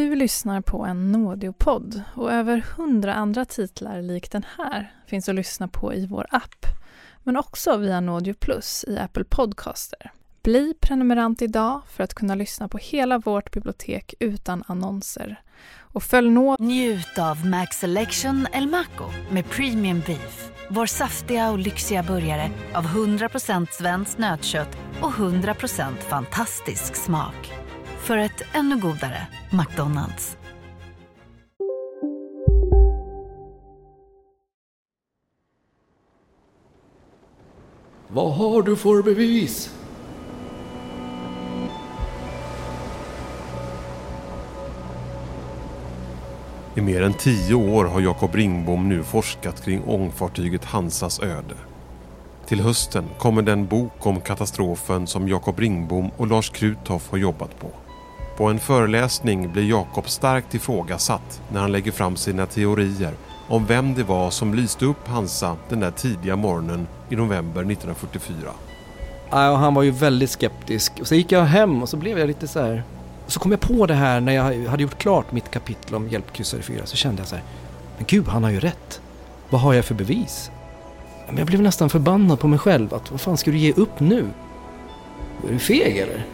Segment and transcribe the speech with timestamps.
[0.00, 5.34] Du lyssnar på en Nådeopodd och över hundra andra titlar lik den här finns att
[5.34, 6.66] lyssna på i vår app,
[7.22, 10.12] men också via Nådeo Plus i Apple Podcaster.
[10.42, 15.42] Bli prenumerant idag för att kunna lyssna på hela vårt bibliotek utan annonser.
[15.78, 16.56] Och följ nå...
[16.58, 20.50] Njut av Max Selection El Maco med Premium Beef.
[20.70, 27.69] Vår saftiga och lyxiga burgare av 100% svenskt nötkött och 100% fantastisk smak.
[28.00, 30.36] För ett ännu godare McDonalds.
[38.08, 39.74] Vad har du för bevis?
[46.74, 51.54] I mer än tio år har Jakob Ringbom nu forskat kring ångfartyget Hansas öde.
[52.46, 57.60] Till hösten kommer den bok om katastrofen som Jakob Ringbom och Lars Kruthoff har jobbat
[57.60, 57.70] på.
[58.40, 63.14] På en föreläsning blir Jakob starkt ifrågasatt när han lägger fram sina teorier
[63.48, 68.36] om vem det var som lyste upp Hansa den där tidiga morgonen i november 1944.
[69.30, 70.92] Ja, han var ju väldigt skeptisk.
[71.00, 72.82] Och så gick jag hem och så blev jag lite så här...
[73.26, 76.62] Så kom jag på det här när jag hade gjort klart mitt kapitel om hjälpkryssare
[76.62, 77.44] 4 så kände jag så här...
[77.96, 79.00] Men gud, han har ju rätt.
[79.50, 80.50] Vad har jag för bevis?
[81.26, 82.94] Men jag blev nästan förbannad på mig själv.
[82.94, 84.26] Att vad fan ska du ge upp nu?
[85.48, 86.26] Är du feg eller?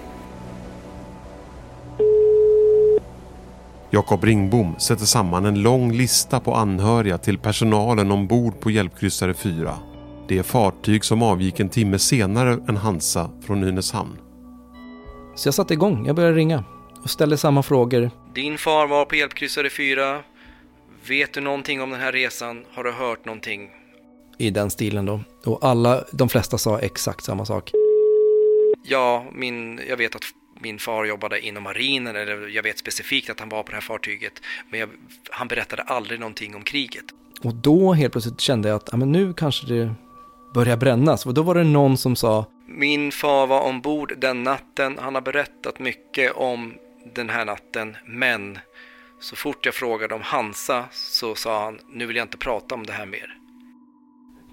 [3.96, 9.78] Jakob Ringbom sätter samman en lång lista på anhöriga till personalen ombord på Hjälpkryssare 4.
[10.28, 14.18] Det är fartyg som avgick en timme senare än Hansa från Nynäshamn.
[15.34, 16.06] Så jag satte igång.
[16.06, 16.64] Jag började ringa
[17.02, 18.10] och ställde samma frågor.
[18.34, 20.22] Din far var på Hjälpkryssare 4.
[21.08, 22.64] Vet du någonting om den här resan?
[22.74, 23.70] Har du hört någonting?
[24.38, 25.20] I den stilen då.
[25.44, 27.72] Och alla, de flesta sa exakt samma sak.
[28.84, 30.24] Ja, min, jag vet att
[30.60, 33.80] min far jobbade inom marinen, eller jag vet specifikt att han var på det här
[33.80, 34.32] fartyget.
[34.70, 34.88] Men jag,
[35.30, 37.04] han berättade aldrig någonting om kriget.
[37.42, 39.94] Och då helt plötsligt kände jag att ja, men nu kanske det
[40.54, 41.26] börjar brännas.
[41.26, 44.98] Och då var det någon som sa Min far var ombord den natten.
[45.00, 46.74] Han har berättat mycket om
[47.14, 47.96] den här natten.
[48.06, 48.58] Men
[49.20, 52.86] så fort jag frågade om Hansa så sa han nu vill jag inte prata om
[52.86, 53.38] det här mer.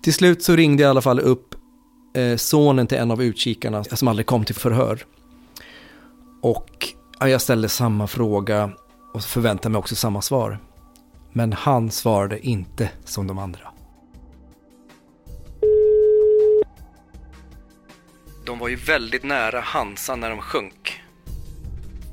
[0.04, 1.56] Till slut så ringde jag i alla fall upp
[2.16, 5.00] eh, sonen till en av utkikarna som aldrig kom till förhör.
[6.44, 8.72] Och ja, jag ställde samma fråga
[9.14, 10.60] och förväntade mig också samma svar.
[11.32, 13.60] Men han svarade inte som de andra.
[18.46, 21.02] De var ju väldigt nära Hansa när de sjönk.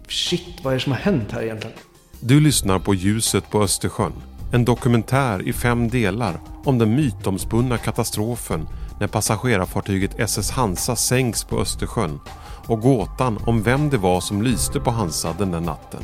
[0.09, 1.77] Shit, vad är det som har hänt här egentligen?
[2.21, 4.13] Du lyssnar på Ljuset på Östersjön.
[4.53, 8.69] En dokumentär i fem delar om den mytomspunna katastrofen
[9.01, 12.21] när passagerarfartyget SS Hansa sänks på Östersjön
[12.67, 16.01] och gåtan om vem det var som lyste på Hansa den där natten.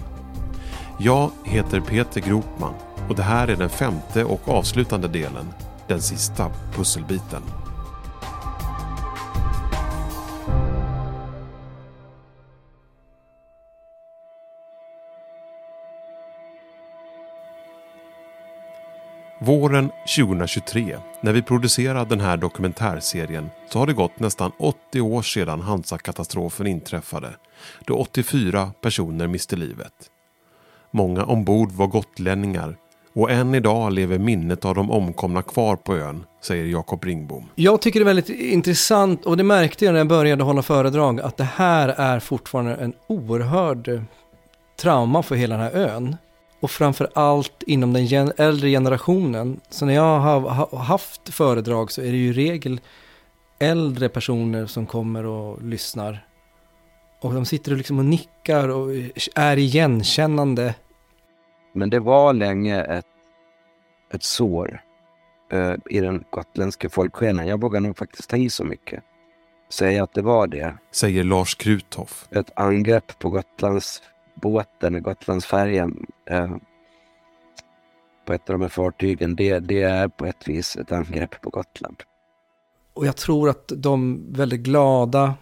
[0.98, 2.74] Jag heter Peter Gropman
[3.08, 5.48] och det här är den femte och avslutande delen,
[5.88, 7.42] den sista pusselbiten.
[19.46, 25.22] Våren 2023, när vi producerade den här dokumentärserien, så har det gått nästan 80 år
[25.22, 27.30] sedan Hansa-katastrofen inträffade,
[27.84, 29.92] då 84 personer miste livet.
[30.90, 32.76] Många ombord var gotlänningar
[33.14, 37.48] och än idag lever minnet av de omkomna kvar på ön, säger Jakob Ringbom.
[37.54, 41.20] Jag tycker det är väldigt intressant och det märkte jag när jag började hålla föredrag
[41.20, 44.02] att det här är fortfarande en oerhörd
[44.80, 46.16] trauma för hela den här ön
[46.66, 49.60] och framför allt inom den gen äldre generationen.
[49.68, 52.80] Så när jag har haft föredrag så är det ju i regel
[53.58, 56.26] äldre personer som kommer och lyssnar.
[57.20, 58.90] Och de sitter och liksom och nickar och
[59.34, 60.74] är igenkännande.
[61.74, 63.06] Men det var länge ett,
[64.12, 64.80] ett sår
[65.52, 67.46] uh, i den gotländska folksjälen.
[67.46, 69.02] Jag vågar nog faktiskt ta i så mycket.
[69.70, 70.74] Säga att det var det.
[70.92, 72.28] Säger Lars Kruthoff.
[72.30, 74.02] Ett angrepp på Gotlands
[74.42, 76.56] båten, Gotlandsfärjan eh,
[78.26, 81.50] på ett av de här fartygen, det, det är på ett vis ett angrepp på
[81.50, 82.02] Gotland.
[82.94, 85.34] Och jag tror att de är väldigt glada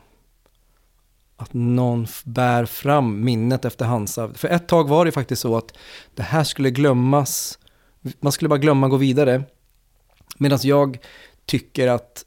[1.37, 4.35] att någon bär fram minnet efter Hansa.
[4.35, 5.77] För ett tag var det faktiskt så att
[6.15, 7.59] det här skulle glömmas.
[8.21, 9.43] Man skulle bara glömma gå vidare.
[10.39, 10.99] Medan jag
[11.47, 12.25] tycker att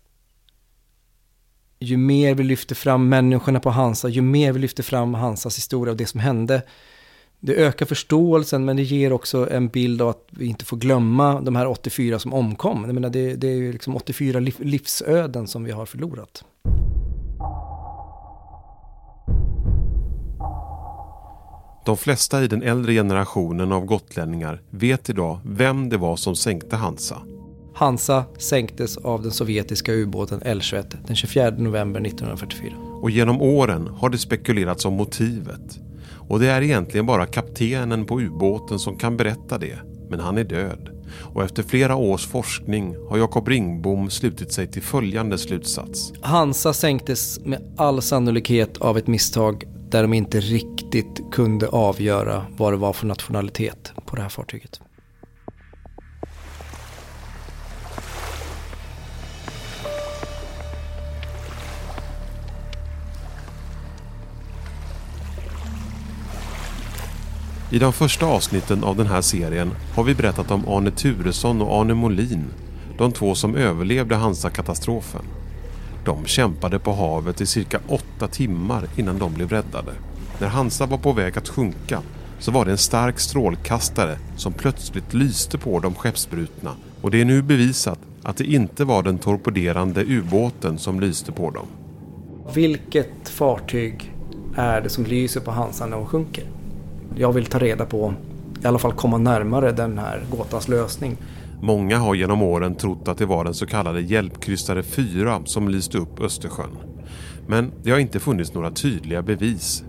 [1.79, 5.91] ju mer vi lyfter fram människorna på Hansa, ju mer vi lyfter fram Hansas historia
[5.91, 6.61] och det som hände,
[7.39, 11.41] det ökar förståelsen men det ger också en bild av att vi inte får glömma
[11.41, 12.83] de här 84 som omkom.
[12.85, 16.43] Jag menar, det, det är ju liksom 84 liv, livsöden som vi har förlorat.
[21.85, 26.75] De flesta i den äldre generationen av gotlänningar vet idag vem det var som sänkte
[26.75, 27.21] Hansa.
[27.77, 32.73] Hansa sänktes av den sovjetiska ubåten L-21 den 24 november 1944.
[33.01, 35.79] Och genom åren har det spekulerats om motivet.
[36.29, 39.77] Och det är egentligen bara kaptenen på ubåten som kan berätta det.
[40.09, 40.89] Men han är död.
[41.33, 46.13] Och efter flera års forskning har Jakob Ringbom slutit sig till följande slutsats.
[46.21, 52.73] Hansa sänktes med all sannolikhet av ett misstag där de inte riktigt kunde avgöra vad
[52.73, 54.81] det var för nationalitet på det här fartyget.
[67.71, 71.81] I de första avsnitten av den här serien har vi berättat om Arne Turesson och
[71.81, 72.45] Arne Molin,
[72.97, 75.21] de två som överlevde Hansa-katastrofen.
[76.05, 79.91] De kämpade på havet i cirka åtta timmar innan de blev räddade.
[80.39, 82.01] När Hansa var på väg att sjunka
[82.39, 86.71] så var det en stark strålkastare som plötsligt lyste på de skeppsbrutna
[87.01, 91.51] och det är nu bevisat att det inte var den torpederande ubåten som lyste på
[91.51, 91.67] dem.
[92.53, 94.13] Vilket fartyg
[94.55, 96.56] är det som lyser på Hansa när hon sjunker?
[97.15, 98.13] Jag vill ta reda på,
[98.63, 101.17] i alla fall komma närmare den här gåtans lösning.
[101.61, 105.97] Många har genom åren trott att det var den så kallade hjälpkryssare 4 som lyste
[105.97, 106.77] upp Östersjön.
[107.47, 109.83] Men det har inte funnits några tydliga bevis.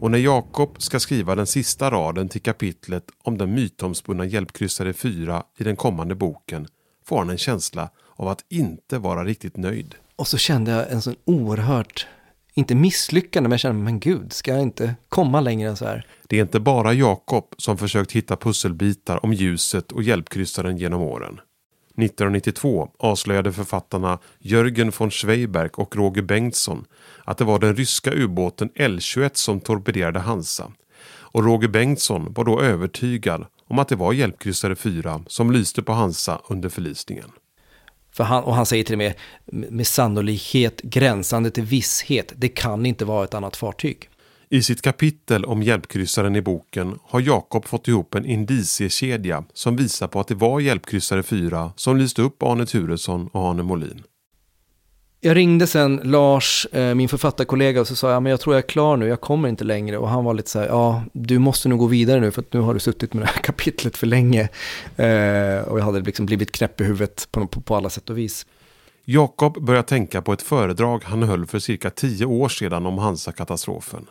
[0.00, 5.42] Och när Jakob ska skriva den sista raden till kapitlet om den mytomspunna hjälpkryssare 4
[5.58, 6.66] i den kommande boken
[7.04, 9.94] får han en känsla av att inte vara riktigt nöjd.
[10.16, 12.06] Och så kände jag en sån oerhört,
[12.54, 16.06] inte misslyckande, men jag känner, men gud, ska jag inte komma längre än så här?
[16.28, 21.40] Det är inte bara Jakob som försökt hitta pusselbitar om ljuset och hjälpkryssaren genom åren.
[21.96, 26.84] 1992 avslöjade författarna Jörgen von Schweiberg och Roger Bengtsson
[27.24, 30.72] att det var den ryska ubåten L-21 som torpederade Hansa.
[31.06, 35.92] Och Roger Bengtsson var då övertygad om att det var hjälpkryssare 4 som lyste på
[35.92, 37.30] Hansa under förlisningen.
[38.16, 39.14] För han, och han säger till och med
[39.46, 44.08] med sannolikhet gränsande till visshet, det kan inte vara ett annat fartyg.
[44.48, 50.08] I sitt kapitel om hjälpkryssaren i boken har Jakob fått ihop en indiciekedja som visar
[50.08, 54.02] på att det var hjälpkryssare 4 som lyste upp Arne Turesson och Arne Molin.
[55.26, 58.64] Jag ringde sen Lars, eh, min författarkollega, och så sa jag, men jag tror jag
[58.64, 59.98] är klar nu, jag kommer inte längre.
[59.98, 62.52] Och han var lite så här, ja, du måste nog gå vidare nu, för att
[62.52, 64.42] nu har du suttit med det här kapitlet för länge.
[64.96, 68.18] Eh, och jag hade liksom blivit knäpp i huvudet på, på, på alla sätt och
[68.18, 68.46] vis.
[69.04, 74.06] Jakob börjar tänka på ett föredrag han höll för cirka tio år sedan om Hansa-katastrofen.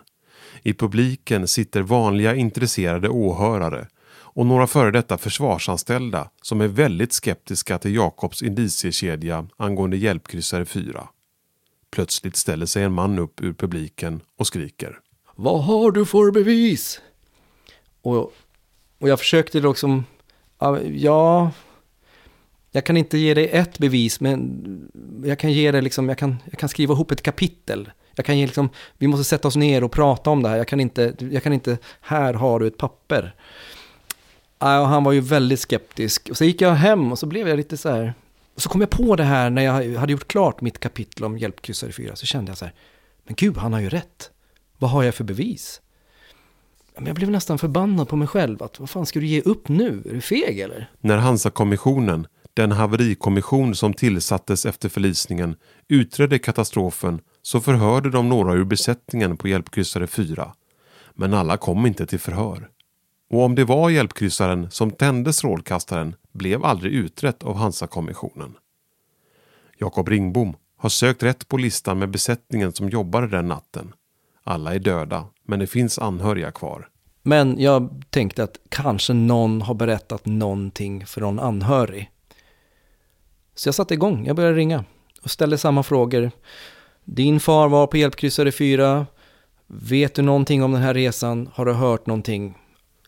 [0.63, 3.87] I publiken sitter vanliga intresserade åhörare
[4.33, 11.07] och några före detta försvarsanställda som är väldigt skeptiska till Jakobs indiciekedja angående hjälpkryssare 4.
[11.91, 14.99] Plötsligt ställer sig en man upp ur publiken och skriker.
[15.35, 17.01] Vad har du för bevis?
[18.01, 18.33] Och,
[18.99, 20.05] och jag försökte liksom,
[20.95, 21.51] ja,
[22.71, 24.91] jag kan inte ge dig ett bevis, men
[25.25, 27.91] jag kan ge dig liksom, jag kan, jag kan skriva ihop ett kapitel.
[28.15, 30.57] Jag kan ge liksom, vi måste sätta oss ner och prata om det här.
[30.57, 33.35] Jag kan inte, jag kan inte, här har du ett papper.
[34.63, 36.29] Och han var ju väldigt skeptisk.
[36.29, 38.13] Och så gick jag hem och så blev jag lite så här.
[38.55, 41.37] Och så kom jag på det här när jag hade gjort klart mitt kapitel om
[41.37, 42.15] hjälpkryssare 4.
[42.15, 42.73] Så kände jag så här,
[43.25, 44.31] men gud, han har ju rätt.
[44.77, 45.81] Vad har jag för bevis?
[46.95, 48.63] Men jag blev nästan förbannad på mig själv.
[48.63, 50.03] Att, vad fan ska du ge upp nu?
[50.09, 50.91] Är du feg eller?
[51.01, 55.55] När Hansa-kommissionen, den haverikommission som tillsattes efter förlisningen,
[55.87, 60.53] utredde katastrofen så förhörde de några ur besättningen på hjälpkryssare 4.
[61.13, 62.69] Men alla kom inte till förhör.
[63.29, 68.55] Och om det var hjälpkryssaren som tände strålkastaren blev aldrig utrett av Hansa-kommissionen.
[69.77, 73.93] Jakob Ringbom har sökt rätt på listan med besättningen som jobbade den natten.
[74.43, 76.89] Alla är döda, men det finns anhöriga kvar.
[77.21, 82.11] Men jag tänkte att kanske någon har berättat någonting för någon anhörig.
[83.55, 84.85] Så jag satte igång, jag började ringa
[85.23, 86.31] och ställde samma frågor.
[87.03, 89.05] Din far var på hjälpkryssare 4.
[89.67, 91.49] Vet du någonting om den här resan?
[91.53, 92.57] Har du hört någonting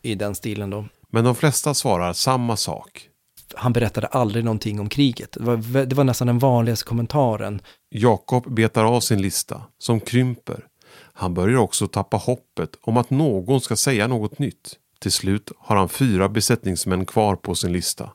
[0.06, 0.84] i den stilen då?
[1.10, 3.08] Men de flesta svarar samma sak.
[3.54, 5.32] Han berättade aldrig någonting om kriget.
[5.32, 7.60] Det var, det var nästan den vanligaste kommentaren.
[7.90, 10.64] Jakob betar av sin lista, som krymper.
[11.12, 14.76] Han börjar också tappa hoppet om att någon ska säga något nytt.
[15.00, 18.10] Till slut har han fyra besättningsmän kvar på sin lista.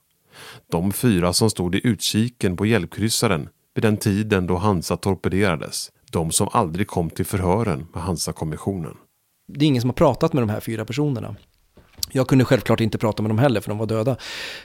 [0.71, 5.91] De fyra som stod i utkiken på hjälpkryssaren vid den tiden då Hansa torpederades.
[6.11, 8.97] De som aldrig kom till förhören med Hansa-kommissionen.
[9.47, 11.35] Det är ingen som har pratat med de här fyra personerna.
[12.11, 14.15] Jag kunde självklart inte prata med dem heller för de var döda.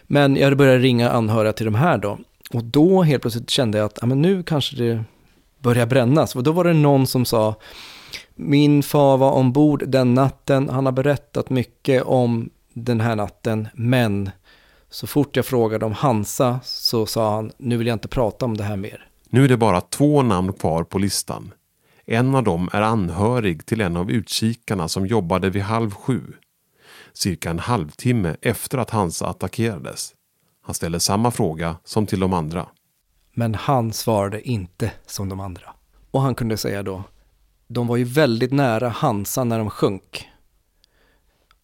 [0.07, 2.19] Men jag började ringa anhöriga till de här då.
[2.51, 5.05] Och då helt plötsligt kände jag att ja, men nu kanske det
[5.59, 6.37] börjar brännas.
[6.37, 7.55] Och då var det någon som sa
[8.35, 10.69] Min far var ombord den natten.
[10.69, 14.31] Han har berättat mycket om den här natten, men
[14.91, 18.57] så fort jag frågade om Hansa så sa han, nu vill jag inte prata om
[18.57, 19.09] det här mer.
[19.31, 21.53] Nu är det bara två namn kvar på listan.
[22.07, 26.21] En av dem är anhörig till en av utkikarna som jobbade vid halv sju.
[27.17, 30.15] Cirka en halvtimme efter att Hansa attackerades.
[30.63, 32.69] Han ställer samma fråga som till de andra.
[33.35, 35.75] Men han svarade inte som de andra.
[36.11, 37.03] Och han kunde säga då,
[37.67, 40.29] de var ju väldigt nära Hansa när de sjönk.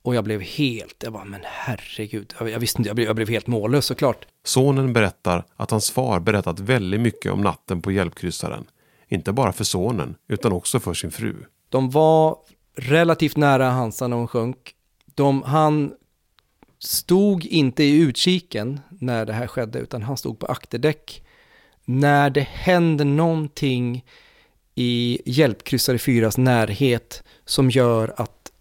[0.03, 3.17] Och jag blev helt, jag bara, men herregud, jag, jag visste inte, jag blev, jag
[3.17, 4.27] blev helt mållös såklart.
[4.45, 8.65] Sonen berättar att hans far berättat väldigt mycket om natten på hjälpkryssaren.
[9.09, 11.37] Inte bara för sonen, utan också för sin fru.
[11.69, 12.37] De var
[12.77, 14.75] relativt nära Hansa när hon sjönk.
[15.15, 15.95] De, han
[16.79, 21.25] stod inte i utkiken när det här skedde, utan han stod på akterdäck.
[21.85, 24.05] När det händer någonting
[24.75, 28.53] i hjälpkryssare 4s närhet som gör att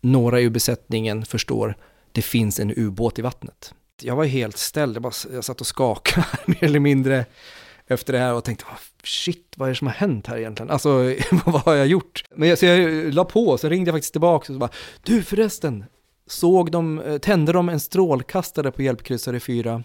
[0.00, 1.76] några ur besättningen förstår
[2.12, 3.74] det finns en ubåt i vattnet.
[4.02, 7.26] Jag var helt ställd, jag, bara, jag satt och skakade mer eller mindre
[7.88, 8.64] efter det här och tänkte
[9.04, 10.70] shit, vad är det som har hänt här egentligen?
[10.70, 10.88] Alltså,
[11.44, 12.24] vad har jag gjort?
[12.34, 14.70] Men jag, så jag la på, så ringde jag faktiskt tillbaka och så bara,
[15.02, 15.84] du förresten,
[16.26, 19.82] såg de, eh, tände de en strålkastare på hjälpkryssare 4?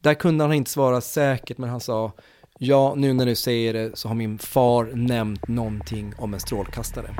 [0.00, 2.12] Där kunde han inte svara säkert, men han sa,
[2.58, 7.14] ja, nu när du säger det så har min far nämnt någonting om en strålkastare.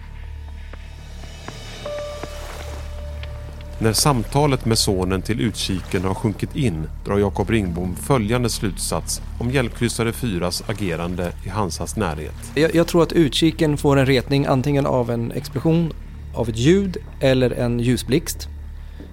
[3.78, 9.50] När samtalet med sonen till utkiken har sjunkit in drar Jakob Ringbom följande slutsats om
[9.50, 12.34] hjälpkryssare 4s agerande i Hansas närhet.
[12.54, 15.92] Jag, jag tror att utkiken får en retning antingen av en explosion,
[16.34, 18.48] av ett ljud eller en ljusblixt.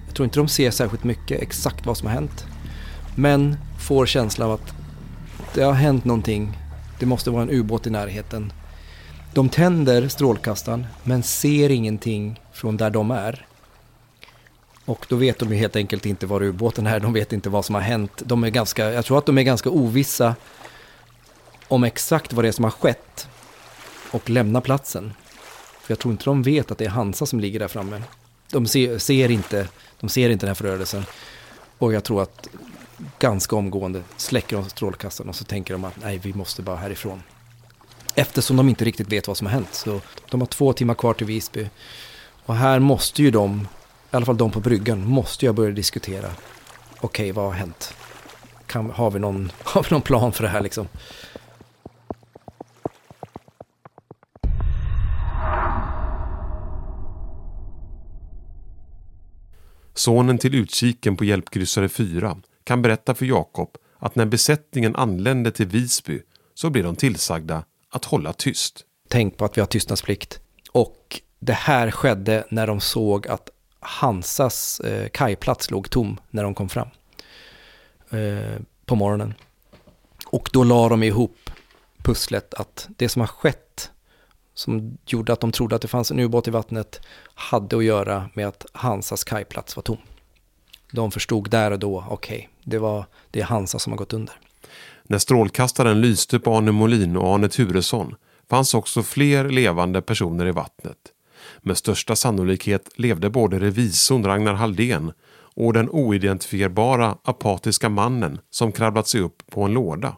[0.05, 2.45] Jag tror inte de ser särskilt mycket exakt vad som har hänt.
[3.15, 4.73] Men får känslan av att
[5.53, 6.57] det har hänt någonting.
[6.99, 8.53] Det måste vara en ubåt i närheten.
[9.33, 13.45] De tänder strålkastaren men ser ingenting från där de är.
[14.91, 17.65] Och då vet de ju helt enkelt inte var ubåten är, de vet inte vad
[17.65, 18.11] som har hänt.
[18.25, 20.35] De är ganska, jag tror att de är ganska ovissa
[21.67, 23.27] om exakt vad det är som har skett
[24.11, 25.13] och lämna platsen.
[25.81, 28.01] För jag tror inte de vet att det är Hansa som ligger där framme.
[28.51, 29.67] De ser, ser inte,
[29.99, 31.05] de ser inte den här förödelsen.
[31.77, 32.47] Och jag tror att
[33.19, 37.23] ganska omgående släcker de strålkastaren och så tänker de att nej, vi måste bara härifrån.
[38.15, 39.73] Eftersom de inte riktigt vet vad som har hänt.
[39.73, 41.69] Så de har två timmar kvar till Visby.
[42.45, 43.67] Och här måste ju de
[44.11, 46.27] i alla fall de på bryggan, måste jag börja diskutera.
[46.27, 47.93] Okej, okay, vad har hänt?
[48.65, 50.87] Kan, har, vi någon, har vi någon plan för det här liksom?
[59.93, 65.67] Sonen till utkiken på hjälpkryssare 4 kan berätta för Jakob att när besättningen anlände till
[65.67, 66.21] Visby
[66.53, 68.85] så blev de tillsagda att hålla tyst.
[69.07, 70.39] Tänk på att vi har tystnadsplikt.
[70.71, 73.49] Och det här skedde när de såg att
[73.81, 76.87] Hansas eh, kajplats låg tom när de kom fram
[78.09, 79.33] eh, på morgonen.
[80.25, 81.49] Och då la de ihop
[82.03, 83.91] pusslet att det som har skett
[84.53, 87.01] som gjorde att de trodde att det fanns en ubåt i vattnet
[87.33, 89.97] hade att göra med att Hansas kajplats var tom.
[90.91, 94.13] De förstod där och då, okej, okay, det, var, det är Hansa som har gått
[94.13, 94.35] under.
[95.03, 98.15] När strålkastaren lyste på Arne Molin och Arne Turesson
[98.49, 100.97] fanns också fler levande personer i vattnet.
[101.61, 105.11] Med största sannolikhet levde både revisorn Ragnar Halldén
[105.55, 110.17] och den oidentifierbara apatiska mannen som krabblat sig upp på en låda.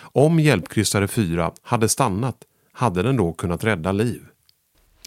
[0.00, 2.36] Om hjälpkryssare 4 hade stannat
[2.72, 4.22] hade den då kunnat rädda liv.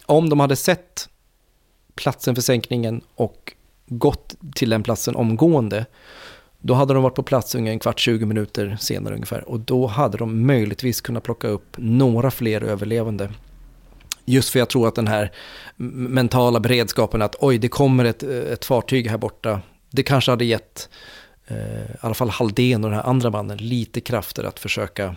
[0.06, 1.08] Om de hade sett
[1.94, 3.52] platsen för sänkningen och
[3.86, 5.86] gått till den platsen omgående
[6.58, 9.48] då hade de varit på plats ungefär en kvart, 20 minuter senare ungefär.
[9.48, 13.30] Och då hade de möjligtvis kunnat plocka upp några fler överlevande
[14.24, 15.32] Just för jag tror att den här
[16.08, 19.60] mentala beredskapen att oj, det kommer ett, ett fartyg här borta.
[19.90, 20.88] Det kanske hade gett
[21.46, 25.16] eh, i alla fall Halldén och den här andra mannen lite krafter att försöka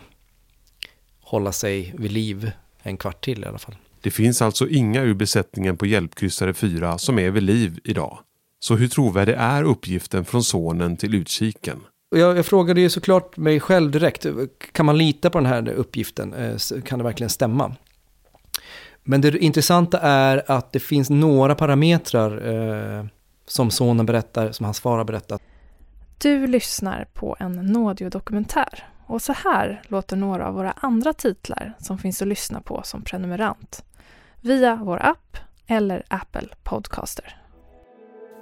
[1.22, 3.76] hålla sig vid liv en kvart till i alla fall.
[4.02, 8.20] Det finns alltså inga ur besättningen på hjälpkryssare 4 som är vid liv idag.
[8.60, 11.82] Så hur trovärdig är uppgiften från sonen till utkiken?
[12.16, 14.26] Jag, jag, frågade ju såklart mig själv direkt,
[14.72, 16.34] kan man lita på den här uppgiften?
[16.34, 17.76] Eh, kan det verkligen stämma?
[19.08, 22.48] Men det intressanta är att det finns några parametrar
[23.00, 23.06] eh,
[23.48, 25.42] som sonen berättar, som hans far har berättat.
[26.18, 31.98] Du lyssnar på en Nådio-dokumentär och så här låter några av våra andra titlar som
[31.98, 33.84] finns att lyssna på som prenumerant
[34.42, 37.42] via vår app eller Apple Podcaster.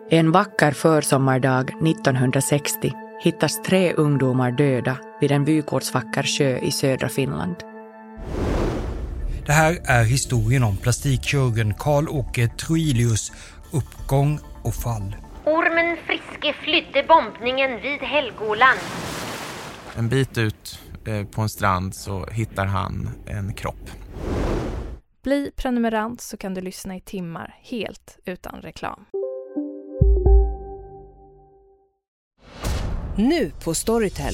[0.09, 2.93] En vacker försommardag 1960
[3.23, 7.55] hittas tre ungdomar döda vid en vykortsvacker sjö i södra Finland.
[9.45, 13.31] Det här är historien om plastikkirurgen Karl-Åke Troilius
[13.71, 15.15] uppgång och fall.
[15.45, 18.79] Ormen Friske flydde bombningen vid Helgoland.
[19.95, 23.91] En bit ut eh, på en strand så hittar han en kropp.
[25.23, 29.05] Bli prenumerant så kan du lyssna i timmar helt utan reklam.
[33.17, 34.33] Nu på Storytel.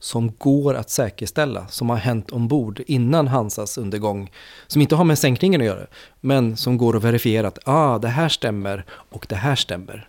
[0.00, 4.30] Som går att säkerställa, som har hänt ombord innan Hansas undergång,
[4.66, 5.86] som inte har med sänkningen att göra,
[6.20, 10.08] men som går att verifiera att ah, det här stämmer och det här stämmer.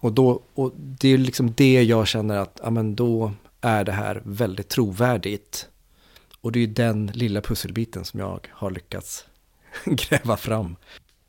[0.00, 3.92] Och, då, och det är liksom det jag känner att ah, men då är det
[3.92, 5.68] här väldigt trovärdigt.
[6.40, 9.26] Och det är den lilla pusselbiten som jag har lyckats
[9.84, 10.76] gräva fram.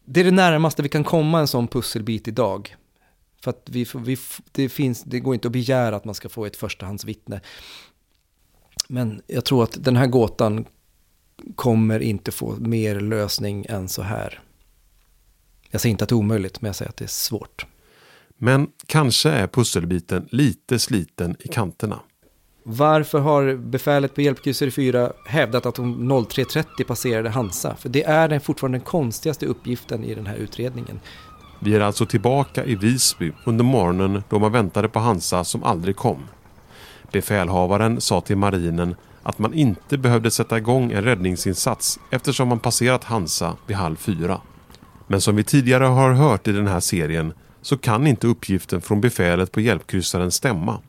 [0.05, 2.75] Det är det närmaste vi kan komma en sån pusselbit idag.
[3.43, 4.17] För att vi, vi,
[4.51, 7.41] det, finns, det går inte att begära att man ska få ett förstahandsvittne.
[8.87, 10.65] Men jag tror att den här gåtan
[11.55, 14.41] kommer inte få mer lösning än så här.
[15.69, 17.65] Jag säger inte att det är omöjligt, men jag säger att det är svårt.
[18.37, 21.99] Men kanske är pusselbiten lite sliten i kanterna.
[22.63, 27.75] Varför har befälet på hjälpkryssare 4 hävdat att de 03.30 passerade Hansa?
[27.75, 30.99] För det är den fortfarande den konstigaste uppgiften i den här utredningen.
[31.63, 35.95] Vi är alltså tillbaka i Visby under morgonen då man väntade på Hansa som aldrig
[35.95, 36.17] kom.
[37.11, 43.03] Befälhavaren sa till marinen att man inte behövde sätta igång en räddningsinsats eftersom man passerat
[43.03, 44.41] Hansa vid halv fyra.
[45.07, 49.01] Men som vi tidigare har hört i den här serien så kan inte uppgiften från
[49.01, 50.79] befälet på hjälpkryssaren stämma.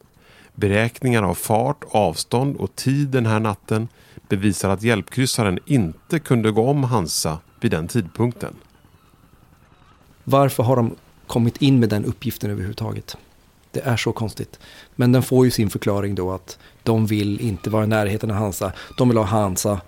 [0.55, 3.89] Beräkningar av fart, avstånd och tid den här natten
[4.29, 8.55] bevisar att hjälpkryssaren inte kunde gå om Hansa vid den tidpunkten.
[10.25, 13.17] Varför har de kommit in med den uppgiften överhuvudtaget?
[13.71, 14.59] Det är så konstigt.
[14.97, 18.37] Men den får ju sin förklaring då att de vill inte vara i närheten av
[18.37, 18.73] Hansa.
[18.99, 19.81] De vill ha Hansa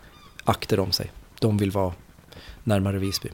[0.44, 1.10] akter om sig.
[1.40, 1.92] De vill vara
[2.64, 3.28] närmare Visby.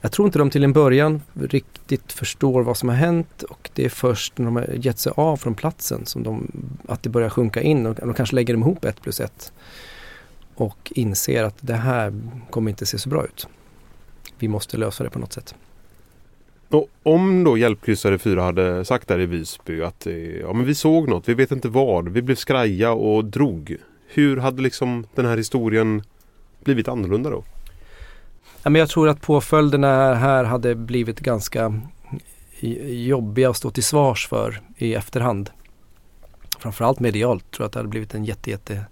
[0.00, 3.84] Jag tror inte de till en början riktigt förstår vad som har hänt och det
[3.84, 6.50] är först när de har gett sig av från platsen som de,
[6.88, 9.52] att det börjar sjunka in och de kanske lägger ihop ett plus ett
[10.54, 12.12] och inser att det här
[12.50, 13.48] kommer inte se så bra ut
[14.44, 15.54] vi måste lösa det på något sätt.
[16.68, 20.74] Och om då hjälpkryssare 4 hade sagt där i Visby att eh, ja, men vi
[20.74, 23.76] såg något, vi vet inte vad, vi blev skraja och drog.
[24.06, 26.02] Hur hade liksom den här historien
[26.64, 27.44] blivit annorlunda då?
[28.62, 31.80] Ja, men jag tror att påföljderna här hade blivit ganska
[32.88, 35.50] jobbiga att stå till svars för i efterhand.
[36.58, 38.84] Framförallt medialt tror jag att det hade blivit en jätte, jätte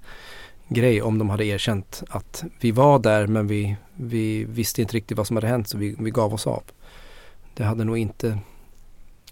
[0.73, 5.17] grej om de hade erkänt att vi var där men vi, vi visste inte riktigt
[5.17, 6.63] vad som hade hänt så vi, vi gav oss av.
[7.55, 8.39] Det hade nog inte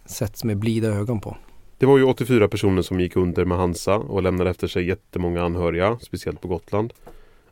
[0.06, 1.36] setts med blida ögon på.
[1.78, 5.42] Det var ju 84 personer som gick under med Hansa och lämnade efter sig jättemånga
[5.42, 6.92] anhöriga, speciellt på Gotland.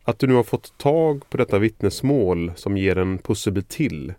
[0.04, 4.14] Att du nu har fått tag på detta vittnesmål som ger en pusselbit till.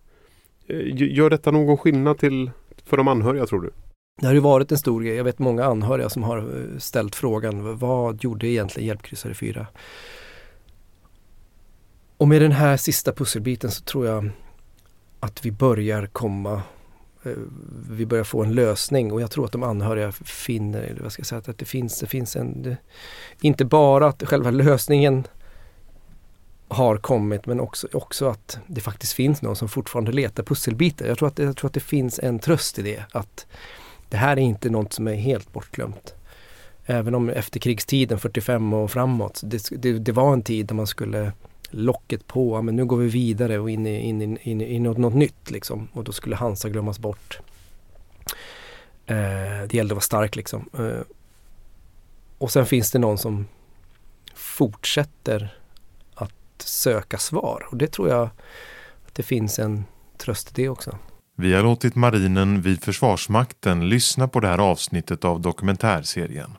[0.67, 2.51] Eh, gör detta någon skillnad till,
[2.85, 3.71] för de anhöriga tror du?
[4.19, 5.15] Det har ju varit en stor grej.
[5.15, 9.67] Jag vet många anhöriga som har eh, ställt frågan vad gjorde egentligen Hjälpkryssare 4?
[12.17, 14.29] Och med den här sista pusselbiten så tror jag
[15.19, 16.61] att vi börjar komma
[17.23, 17.31] eh,
[17.89, 21.19] vi börjar få en lösning och jag tror att de anhöriga finner, eller vad ska
[21.19, 22.77] jag säga, att det finns, det finns en, det,
[23.41, 25.27] inte bara att själva lösningen
[26.67, 31.05] har kommit men också, också att det faktiskt finns någon som fortfarande letar pusselbitar.
[31.05, 33.03] Jag tror att, jag tror att det finns en tröst i det.
[33.11, 33.47] Att
[34.09, 36.15] det här är inte något som är helt bortglömt.
[36.85, 41.31] Även om efterkrigstiden 45 och framåt, det, det, det var en tid där man skulle
[41.69, 44.97] locket på, men nu går vi vidare och in i, in, in, in, in något,
[44.97, 45.87] något nytt liksom.
[45.93, 47.39] Och då skulle Hansa glömmas bort.
[49.05, 49.15] Eh,
[49.67, 50.69] det gällde att vara stark liksom.
[50.77, 51.01] Eh,
[52.37, 53.47] och sen finns det någon som
[54.33, 55.57] fortsätter
[56.13, 58.29] att söka svar och det tror jag
[59.07, 59.85] att det finns en
[60.17, 60.97] tröst i det också.
[61.41, 66.51] Vi har låtit marinen vid Försvarsmakten lyssna på det här avsnittet av dokumentärserien.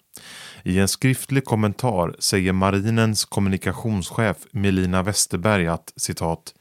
[0.62, 6.55] I en skriftlig kommentar säger marinens kommunikationschef Melina Westerberg att citat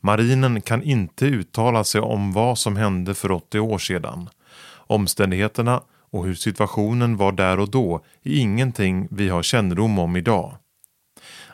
[0.00, 4.28] Marinen kan inte uttala sig om vad som hände för 80 år sedan.
[4.76, 10.56] Omständigheterna och hur situationen var där och då är ingenting vi har kännedom om idag.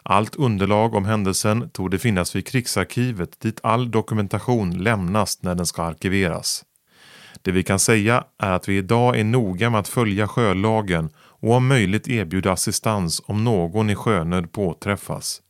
[0.07, 5.67] Allt underlag om händelsen tog det finnas vid krigsarkivet dit all dokumentation lämnas när den
[5.67, 6.65] ska arkiveras.
[7.43, 11.53] Det vi kan säga är att vi idag är noga med att följa sjölagen och
[11.53, 15.43] om möjligt erbjuda assistans om någon i sjönöd påträffas.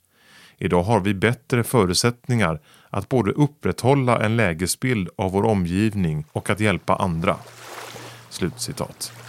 [0.59, 6.61] Idag har vi bättre förutsättningar att både upprätthålla en lägesbild av vår omgivning och att
[6.61, 7.37] hjälpa andra.
[8.31, 9.24] Slutcitat.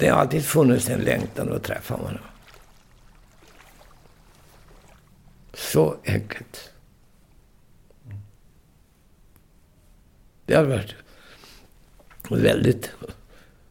[0.00, 2.18] Det har alltid funnits en längtan att träffa honom.
[5.54, 6.70] Så enkelt.
[10.46, 10.94] Det har varit
[12.30, 12.90] väldigt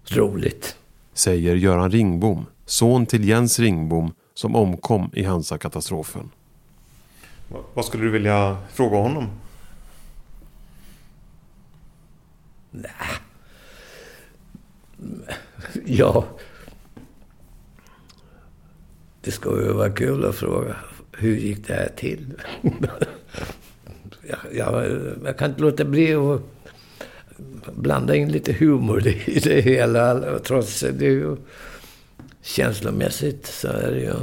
[0.05, 0.75] roligt.
[1.13, 6.29] Säger Göran Ringbom, son till Jens Ringbom som omkom i Hansa-katastrofen.
[7.73, 9.29] Vad skulle du vilja fråga honom?
[12.71, 12.91] Nej.
[15.99, 16.25] Ja.
[19.21, 20.75] Det ska ju vara kul att fråga.
[21.11, 22.33] Hur gick det här till?
[24.21, 26.41] jag, jag, jag kan inte låta bli att
[27.75, 30.39] blanda in lite humor i det hela.
[30.39, 31.37] Trots det är ju
[32.41, 34.15] känslomässigt så är det ju...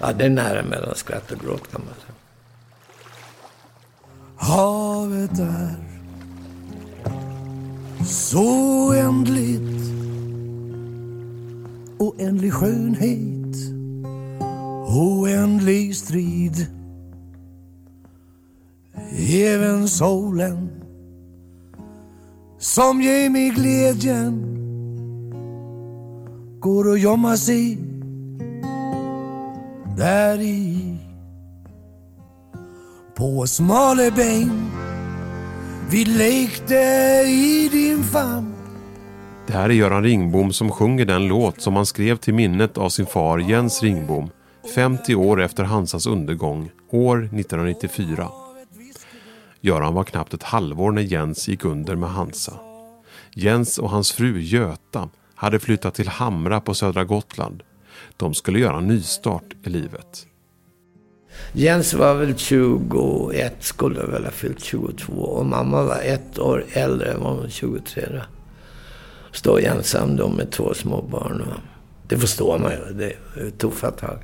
[0.00, 2.14] Ja, det är nära mellan skratt och gråt kan man säga.
[4.36, 5.83] Havet är
[8.06, 9.84] så oändligt
[11.98, 13.56] Oändlig skönhet
[14.96, 16.66] Oändlig strid.
[19.30, 20.70] Även solen
[22.58, 24.50] Som ger mig glädjen
[26.60, 27.78] Går och gömma sig
[29.96, 30.96] Där i.
[33.16, 34.83] På smala ben
[35.90, 36.74] vi lekte
[37.26, 38.54] i din famn
[39.46, 42.88] Det här är Göran Ringbom som sjunger den låt som han skrev till minnet av
[42.88, 44.30] sin far Jens Ringbom
[44.74, 48.28] 50 år efter Hansas undergång, år 1994.
[49.60, 52.52] Göran var knappt ett halvår när Jens gick under med Hansa.
[53.34, 57.62] Jens och hans fru Göta hade flyttat till Hamra på södra Gotland.
[58.16, 60.26] De skulle göra en nystart i livet.
[61.52, 65.12] Jens var väl 21, skulle väl ha fyllt 22.
[65.12, 68.20] Och mamma var ett år äldre, var hon 23 då.
[69.32, 71.40] Stå ensam då med två små barn.
[71.40, 71.60] Och
[72.08, 74.18] det förstår man ju, det är tuffa tag.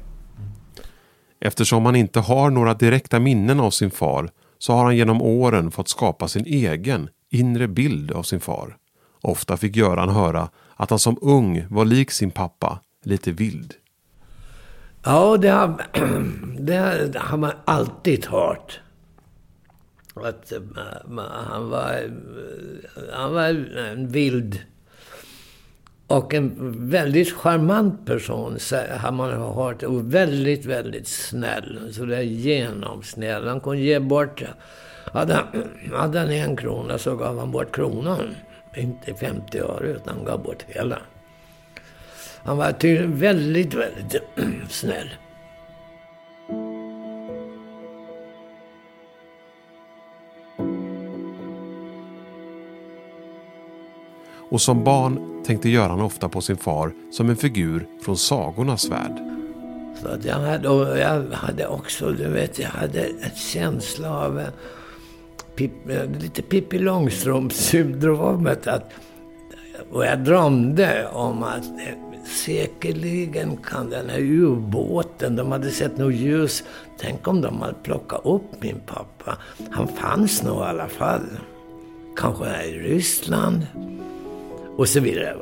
[1.41, 5.71] Eftersom han inte har några direkta minnen av sin far så har han genom åren
[5.71, 8.77] fått skapa sin egen inre bild av sin far.
[9.21, 13.75] Ofta fick Göran höra att han som ung var lik sin pappa, lite vild.
[15.03, 15.79] Ja, det har,
[16.59, 18.81] det har man alltid hört.
[20.15, 20.61] Att eh,
[21.51, 22.11] han var, eh,
[23.13, 23.45] han var
[23.79, 24.61] en vild
[26.07, 26.53] och en
[26.91, 28.59] väldigt charmant person
[28.99, 29.83] har man hört.
[29.83, 31.93] Och väldigt, väldigt snäll.
[31.93, 33.49] Så det är genomsnäll.
[33.49, 34.43] Han kunde ge bort...
[35.13, 35.47] Hade han,
[35.93, 38.35] hade han en krona så gav han bort kronan.
[38.77, 40.99] Inte 50 öre, utan han gav bort hela.
[42.45, 44.23] Han var tydligen väldigt, väldigt
[44.69, 45.11] snäll.
[54.51, 59.17] Och som barn tänkte Göran ofta på sin far som en figur från sagornas värld.
[60.03, 64.47] Så att jag, hade, jag hade också, du vet, jag hade en känsla av eh,
[65.55, 65.73] pip,
[66.21, 68.69] lite Pippi Långstrump-syndromet.
[69.91, 71.65] och jag drömde om att
[72.31, 76.65] säkerligen kan den här ubåten, de hade sett något ljus.
[76.99, 79.39] Tänk om de hade plockat upp min pappa.
[79.71, 81.27] Han fanns nog i alla fall.
[82.17, 83.67] Kanske i Ryssland.
[84.77, 85.37] Och så vidare.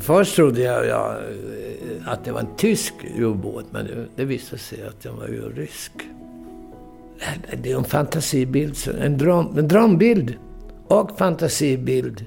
[0.00, 4.58] Först trodde jag, ja, eh, att det var en tysk ubåt, men det, det visade
[4.58, 5.92] sig att den var ju rysk.
[7.62, 10.36] Det är en fantasibild, en, dröm, en drömbild
[10.86, 12.24] och fantasibild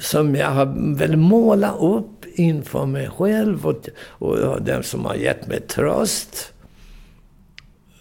[0.00, 5.46] som jag har väl målat upp inför mig själv och, och den som har gett
[5.46, 6.52] mig tröst.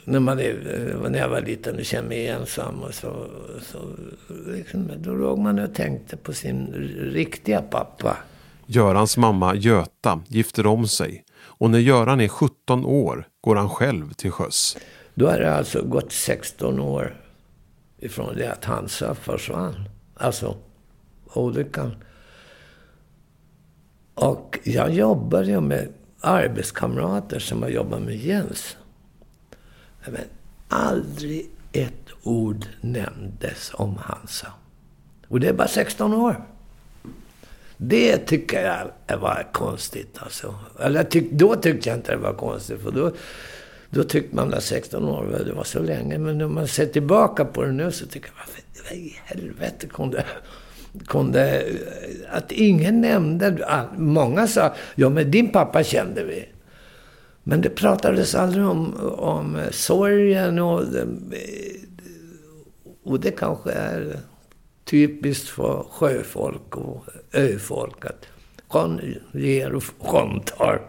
[0.06, 2.82] När, man är, när jag var liten och kände mig ensam.
[2.82, 3.28] Och så,
[3.62, 3.78] så,
[4.48, 6.68] liksom, då låg man och tänkte på sin
[7.14, 8.18] riktiga pappa.
[8.66, 14.14] Görans mamma Göta gifter om sig och när Göran är 17 år går han själv
[14.14, 14.78] till sjöss.
[15.14, 17.22] Då har det alltså gått 16 år
[18.00, 19.90] ifrån det att Hansa försvann.
[20.16, 20.56] Alltså
[21.34, 21.96] olyckan.
[24.14, 25.88] Och jag jobbade ju med
[26.22, 28.78] arbetskamrater som har jobbat med Jens.
[30.06, 30.24] Men
[30.68, 34.48] aldrig ett ord nämndes om Hansa.
[35.28, 36.46] Och det är bara 16 år.
[37.78, 38.66] Det tycker
[39.08, 40.56] jag var konstigt alltså.
[40.80, 42.82] Eller tyck, då tyckte jag inte det var konstigt.
[42.82, 43.12] För då,
[43.90, 46.18] då tyckte man att 16 år, det var så länge.
[46.18, 50.26] Men när man ser tillbaka på det nu så tycker jag, varför i helvete kunde,
[51.08, 51.66] kunde...
[52.32, 53.66] Att ingen nämnde...
[53.98, 56.50] Många sa, ja men din pappa kände vi.
[57.44, 60.84] Men det pratades aldrig om, om sorgen och...
[63.04, 64.20] Och det kanske är
[64.86, 68.26] typiskt för sjöfolk och öfolk att
[68.68, 70.82] sjön ger och sjön tar.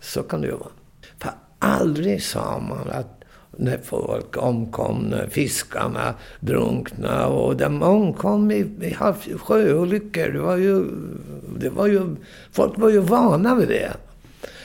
[0.00, 0.70] Så kan det ju vara.
[1.18, 3.17] För aldrig sa man att
[3.58, 8.96] när folk omkom, när fiskarna drunknade och de omkom i, i
[9.38, 10.28] sjöolyckor.
[10.28, 10.84] Det var ju,
[11.58, 12.16] det var ju,
[12.52, 13.92] folk var ju vana vid det.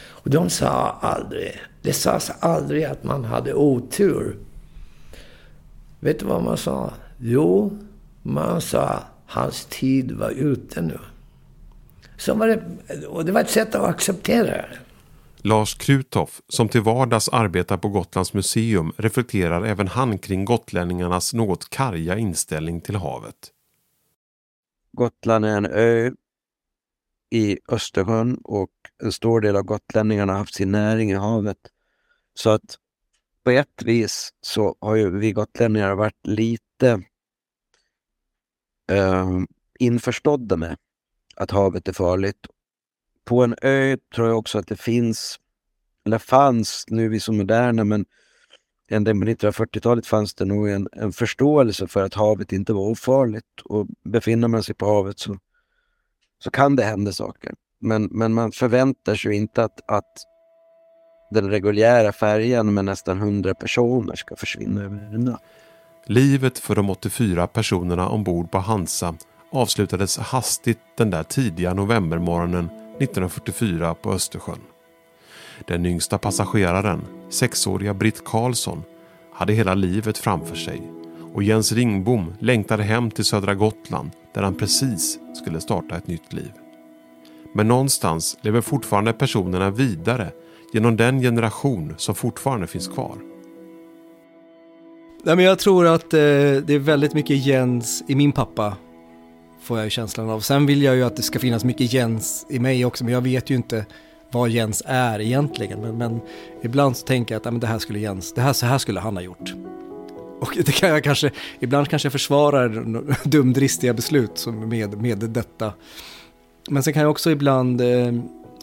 [0.10, 4.36] Och de sa aldrig, det sades aldrig att man hade otur.
[6.00, 6.94] Vet du vad man sa?
[7.18, 7.78] Jo,
[8.22, 11.00] man sa hans tid var ute nu.
[12.18, 12.62] Så var det,
[13.06, 14.78] och det var ett sätt att acceptera det.
[15.46, 21.70] Lars Krutoff, som till vardags arbetar på Gotlands museum, reflekterar även han kring gotlänningarnas något
[21.70, 23.52] karga inställning till havet.
[24.92, 26.12] Gotland är en ö
[27.30, 28.72] i Östersjön och
[29.04, 31.58] en stor del av gotlänningarna har haft sin näring i havet.
[32.34, 32.78] Så att
[33.44, 37.04] på ett vis så har ju vi gotlänningar varit lite
[38.92, 39.40] eh,
[39.80, 40.78] införstådda med
[41.36, 42.48] att havet är farligt.
[43.26, 45.40] På en ö tror jag också att det finns,
[46.06, 48.06] eller fanns, nu är vi så moderna, men
[48.90, 53.62] ända på 1940-talet fanns det nog en, en, förståelse för att havet inte var ofarligt.
[53.66, 55.38] Och befinner man sig på havet så,
[56.44, 57.54] så kan det hända saker.
[57.80, 60.14] Men, men man förväntar sig inte att, att
[61.32, 65.44] den reguljära färjan med nästan 100 personer ska försvinna över en natt.
[66.06, 69.16] Livet för de 84 personerna ombord på Hansa
[69.52, 74.60] avslutades hastigt den där tidiga novembermorgonen 1944 på Östersjön.
[75.68, 78.84] Den yngsta passageraren, sexåriga Britt Karlsson,
[79.34, 80.82] hade hela livet framför sig
[81.34, 86.34] och Jens Ringbom längtade hem till södra Gotland där han precis skulle starta ett nytt
[86.34, 86.52] liv.
[87.54, 90.32] Men någonstans lever fortfarande personerna vidare
[90.74, 93.18] genom den generation som fortfarande finns kvar.
[95.24, 98.78] Nej, men jag tror att eh, det är väldigt mycket Jens i min pappa.
[99.64, 100.40] Får jag ju känslan av.
[100.40, 103.04] Sen vill jag ju att det ska finnas mycket Jens i mig också.
[103.04, 103.86] Men jag vet ju inte
[104.32, 105.82] vad Jens är egentligen.
[105.82, 106.22] Men, men
[106.62, 108.78] ibland så tänker jag att ja, men det här skulle Jens, det här, så här
[108.78, 109.54] skulle han ha gjort.
[110.40, 112.70] Och det kan jag kanske, ibland kanske jag försvarar
[113.30, 115.74] dumdristiga beslut med, med detta.
[116.70, 118.14] Men sen kan jag också ibland eh,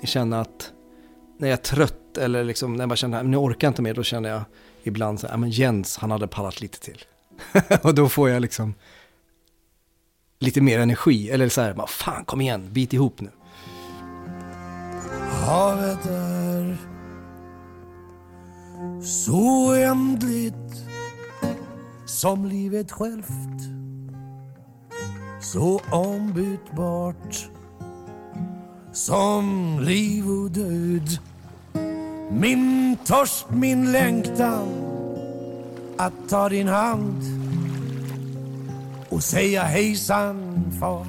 [0.04, 0.72] känna att
[1.38, 3.82] när jag är trött eller liksom när jag bara känner att nu orkar jag inte
[3.82, 4.42] mer, då känner jag
[4.82, 7.04] ibland så här, men Jens, han hade pallat lite till.
[7.82, 8.74] och då får jag liksom
[10.40, 13.30] lite mer energi, eller så här, bara, fan kom igen, bit ihop nu.
[15.46, 16.76] Havet är
[19.02, 20.84] så oändligt
[22.06, 23.60] som livet självt.
[25.40, 27.48] Så ombytbart
[28.92, 31.18] som liv och död.
[32.30, 34.68] Min törst, min längtan
[35.96, 37.39] att ta din hand
[39.20, 41.06] och säga hejsan far.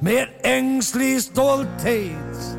[0.00, 2.56] Med ängslig stolthet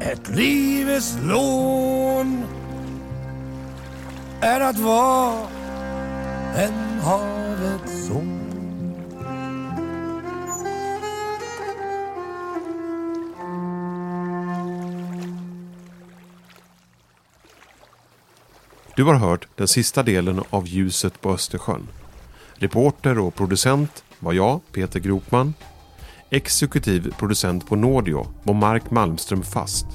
[0.00, 2.44] ett livets lån
[4.40, 5.48] är att vara
[6.56, 8.38] en havets son.
[18.96, 21.88] Du har hört den sista delen av Ljuset på Östersjön.
[22.62, 25.54] Reporter och producent var jag, Peter Gropman.
[26.30, 29.86] Exekutiv producent på Nordio var Mark Malmström Fast.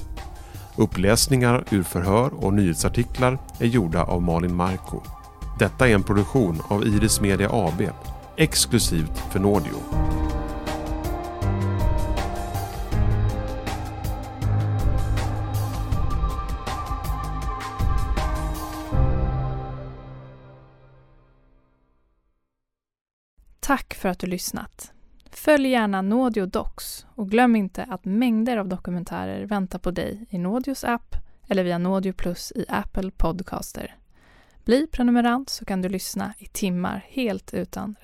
[0.76, 5.02] Uppläsningar ur förhör och nyhetsartiklar är gjorda av Malin Marko.
[5.58, 7.82] Detta är en produktion av Iris Media AB,
[8.36, 9.76] exklusivt för Nordio.
[24.08, 24.92] För att du lyssnat.
[25.30, 30.38] Följ gärna Naudio Docs och glöm inte att mängder av dokumentärer väntar på dig i
[30.38, 31.16] Naudios app
[31.48, 33.96] eller via Naudio Plus i Apple Podcaster.
[34.64, 37.94] Bli prenumerant så kan du lyssna i timmar helt utan